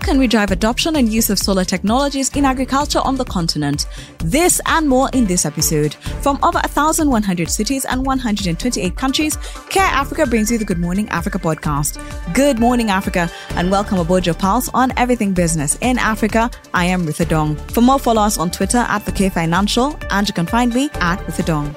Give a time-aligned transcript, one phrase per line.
[0.00, 3.86] can we drive adoption and use of solar technologies in agriculture on the continent?
[4.18, 5.94] This and more in this episode.
[6.22, 9.36] From over 1,100 cities and 128 countries,
[9.68, 12.00] Care Africa brings you the Good Morning Africa podcast.
[12.34, 16.50] Good morning, Africa, and welcome aboard your pulse on everything business in Africa.
[16.72, 17.56] I am Ritha Dong.
[17.56, 20.90] For more, follow us on Twitter at the K Financial, and you can find me
[20.94, 21.76] at Ritha Dong.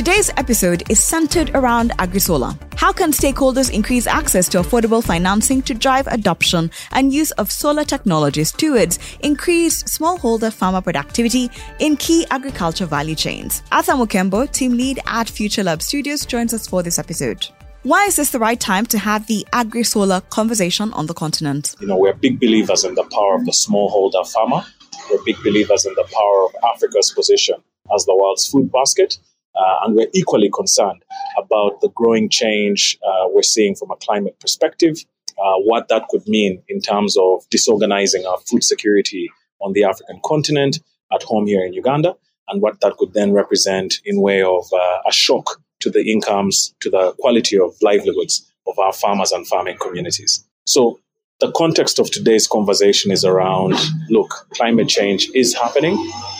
[0.00, 2.56] Today's episode is centered around AgriSolar.
[2.74, 7.84] How can stakeholders increase access to affordable financing to drive adoption and use of solar
[7.84, 11.50] technologies towards increased smallholder farmer productivity
[11.80, 13.62] in key agriculture value chains?
[13.72, 17.46] Arthur Mukembo, team lead at Future Lab Studios, joins us for this episode.
[17.82, 21.76] Why is this the right time to have the agri-solar conversation on the continent?
[21.78, 24.64] You know, we're big believers in the power of the smallholder farmer.
[25.10, 27.56] We're big believers in the power of Africa's position
[27.94, 29.18] as the world's food basket.
[29.60, 31.02] Uh, and we're equally concerned
[31.36, 34.96] about the growing change uh, we're seeing from a climate perspective,
[35.42, 39.28] uh, what that could mean in terms of disorganizing our food security
[39.60, 40.78] on the African continent,
[41.12, 42.14] at home here in Uganda,
[42.48, 46.74] and what that could then represent in way of uh, a shock to the incomes,
[46.80, 50.44] to the quality of livelihoods of our farmers and farming communities.
[50.66, 51.00] So
[51.40, 53.74] the context of today's conversation is around
[54.10, 55.96] look, climate change is happening.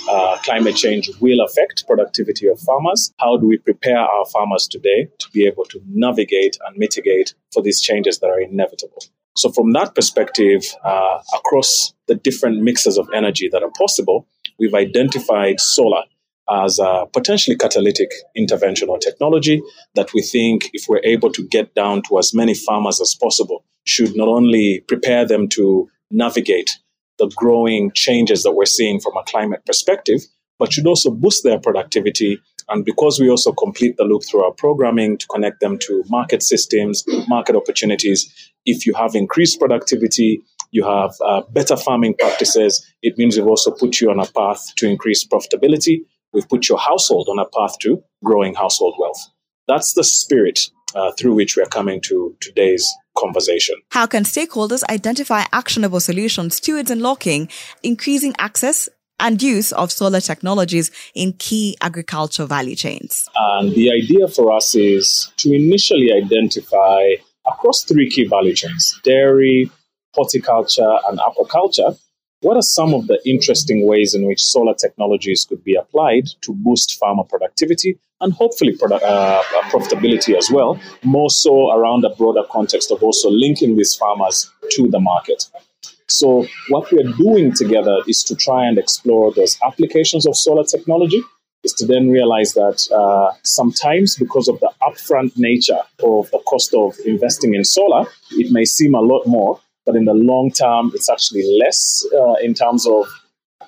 [0.08, 3.12] Uh, climate change will affect productivity of farmers.
[3.18, 7.62] How do we prepare our farmers today to be able to navigate and mitigate for
[7.62, 9.02] these changes that are inevitable?
[9.36, 14.26] So, from that perspective, uh, across the different mixes of energy that are possible,
[14.58, 16.02] we've identified solar
[16.50, 19.62] as a potentially catalytic intervention or technology
[19.94, 23.64] that we think, if we're able to get down to as many farmers as possible,
[23.91, 26.70] should not only prepare them to navigate
[27.19, 30.20] the growing changes that we're seeing from a climate perspective,
[30.58, 32.41] but should also boost their productivity.
[32.69, 36.42] And because we also complete the loop through our programming to connect them to market
[36.42, 38.32] systems, market opportunities,
[38.64, 43.70] if you have increased productivity, you have uh, better farming practices, it means we've also
[43.70, 46.03] put you on a path to increase profitability.
[46.32, 49.31] We've put your household on a path to growing household wealth.
[49.70, 52.84] That's the spirit uh, through which we're coming to today's
[53.16, 53.76] conversation.
[53.91, 57.48] How can stakeholders identify actionable solutions towards unlocking
[57.84, 58.88] increasing access
[59.20, 63.28] and use of solar technologies in key agricultural value chains?
[63.36, 69.70] And the idea for us is to initially identify across three key value chains dairy,
[70.14, 71.97] horticulture, and aquaculture
[72.42, 76.54] what are some of the interesting ways in which solar technologies could be applied to
[76.54, 82.42] boost farmer productivity and hopefully produ- uh, profitability as well, more so around a broader
[82.50, 85.44] context of also linking these farmers to the market?
[86.08, 91.22] So, what we're doing together is to try and explore those applications of solar technology.
[91.62, 96.72] Is to then realize that uh, sometimes, because of the upfront nature of the cost
[96.72, 100.92] of investing in solar, it may seem a lot more but in the long term,
[100.94, 103.08] it's actually less uh, in terms of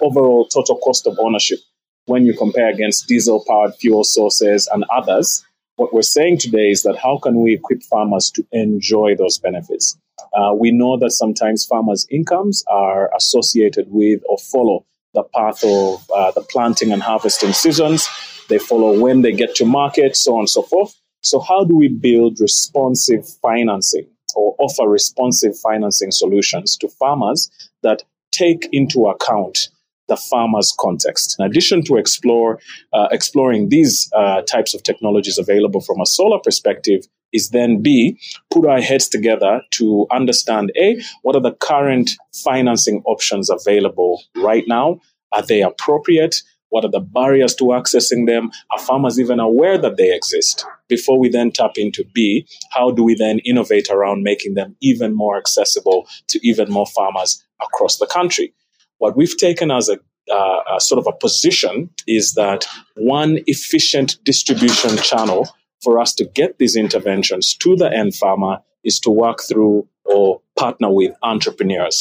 [0.01, 1.59] overall total cost of ownership
[2.07, 5.45] when you compare against diesel powered fuel sources and others.
[5.75, 9.99] What we're saying today is that how can we equip farmers to enjoy those benefits?
[10.33, 16.09] Uh, we know that sometimes farmers' incomes are associated with or follow the path of
[16.15, 18.09] uh, the planting and harvesting seasons.
[18.49, 20.95] They follow when they get to market, so on and so forth.
[21.23, 27.51] So, how do we build responsive financing or offer responsive financing solutions to farmers
[27.83, 28.03] that
[28.33, 29.69] take into account
[30.09, 31.37] the farmer's context.
[31.39, 32.59] In addition to explore
[32.93, 38.19] uh, exploring these uh, types of technologies available from a solar perspective, is then B,
[38.51, 42.11] put our heads together to understand A, what are the current
[42.45, 45.01] financing options available right now?
[45.33, 46.43] Are they appropriate?
[46.73, 48.51] What are the barriers to accessing them?
[48.71, 50.65] Are farmers even aware that they exist?
[50.89, 55.15] Before we then tap into B, how do we then innovate around making them even
[55.15, 58.55] more accessible to even more farmers across the country?
[58.97, 59.99] What we've taken as a
[60.33, 65.49] uh, a sort of a position is that one efficient distribution channel
[65.83, 70.41] for us to get these interventions to the end farmer is to work through or
[70.63, 71.97] partner with entrepreneurs.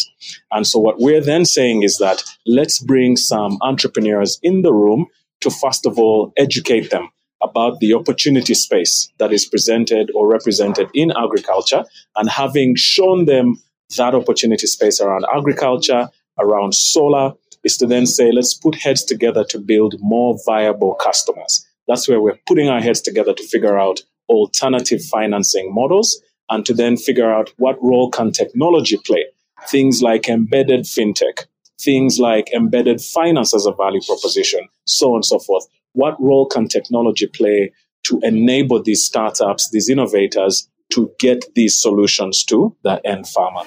[0.52, 5.08] And so what we're then saying is that let's bring some entrepreneurs in the room
[5.40, 7.10] to first of all educate them
[7.42, 11.84] about the opportunity space that is presented or represented in agriculture
[12.16, 13.60] and having shown them
[13.98, 16.08] that opportunity space around agriculture,
[16.40, 21.66] around solar, is to then say, let's put heads together to build more viable customers.
[21.88, 26.74] That's where we're putting our heads together to figure out alternative financing models and to
[26.74, 29.26] then figure out what role can technology play.
[29.70, 31.46] Things like embedded fintech,
[31.80, 35.66] things like embedded finance as a value proposition, so on and so forth.
[35.94, 37.72] What role can technology play
[38.04, 43.62] to enable these startups, these innovators, to get these solutions to the end farmer.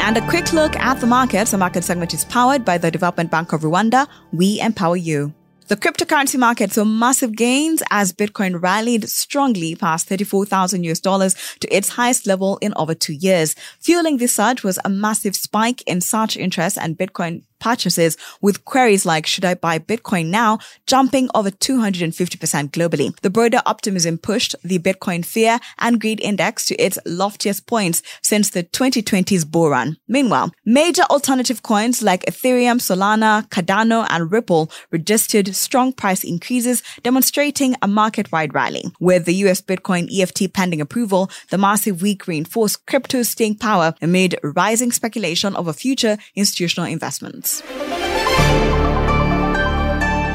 [0.00, 1.52] And a quick look at the markets.
[1.52, 4.06] The market segment is powered by the Development Bank of Rwanda.
[4.32, 5.32] We empower you.
[5.66, 11.74] The cryptocurrency market saw massive gains as Bitcoin rallied strongly past 34,000 US dollars to
[11.74, 13.54] its highest level in over two years.
[13.80, 19.06] Fueling this surge was a massive spike in search interest and Bitcoin purchases with queries
[19.06, 20.58] like, should I buy Bitcoin now?
[20.86, 23.18] Jumping over 250% globally.
[23.20, 28.50] The broader optimism pushed the Bitcoin fear and greed index to its loftiest points since
[28.50, 29.96] the 2020s bull run.
[30.08, 37.76] Meanwhile, major alternative coins like Ethereum, Solana, Cardano, and Ripple registered strong price increases, demonstrating
[37.82, 38.84] a market-wide rally.
[39.00, 44.36] With the US Bitcoin EFT pending approval, the massive week reinforced crypto's staying power amid
[44.42, 47.53] rising speculation over future institutional investments.
[47.62, 48.03] News.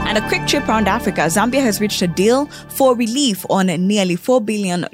[0.09, 4.15] And a quick trip around Africa, Zambia has reached a deal for relief on nearly
[4.17, 4.87] $4 billion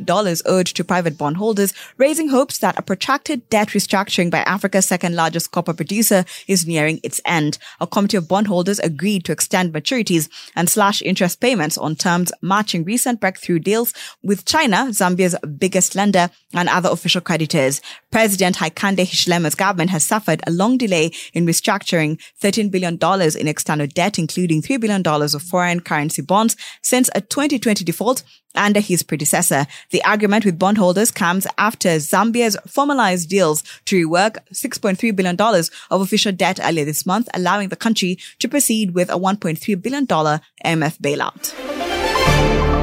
[0.45, 5.51] owed to private bondholders, raising hopes that a protracted debt restructuring by Africa's second largest
[5.51, 7.57] copper producer is nearing its end.
[7.79, 12.83] A committee of bondholders agreed to extend maturities and slash interest payments on terms matching
[12.83, 17.79] recent breakthrough deals with China, Zambia's biggest lender, and other official creditors.
[18.11, 22.99] President Hakainde Hichilema's government has suffered a long delay in restructuring $13 billion
[23.39, 28.23] in external debt, including $3 billion of foreign currency bonds since a 2020 default
[28.55, 29.67] under his predecessor.
[29.91, 36.31] The argument with bondholders comes after Zambia's formalized deals to rework $6.3 billion of official
[36.31, 42.74] debt earlier this month, allowing the country to proceed with a $1.3 billion IMF bailout.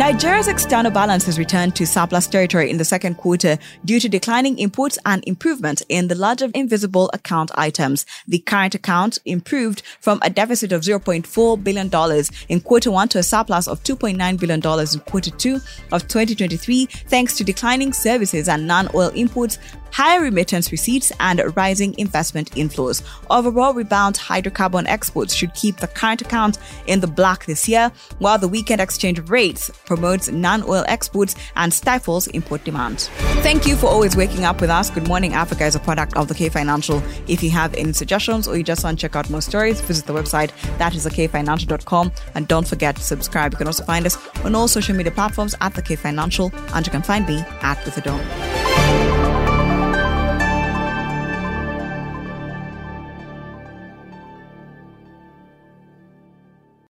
[0.00, 4.58] Nigeria's external balance has returned to surplus territory in the second quarter due to declining
[4.58, 8.06] imports and improvement in the larger invisible account items.
[8.26, 13.22] The current account improved from a deficit of $0.4 billion in quarter one to a
[13.22, 15.56] surplus of $2.9 billion in quarter two
[15.92, 19.58] of 2023, thanks to declining services and non-oil imports
[19.92, 23.02] higher remittance receipts, and rising investment inflows.
[23.28, 28.38] Overall, rebound hydrocarbon exports should keep the current account in the black this year, while
[28.38, 33.00] the weekend exchange rates promotes non-oil exports and stifles import demand.
[33.42, 34.88] Thank you for always waking up with us.
[34.88, 37.02] Good Morning Africa is a product of the K Financial.
[37.26, 40.06] If you have any suggestions or you just want to check out more stories, visit
[40.06, 43.52] the website that is thekfinancial.com and don't forget to subscribe.
[43.52, 46.86] You can also find us on all social media platforms at the K Financial and
[46.86, 48.69] you can find me at a Dome.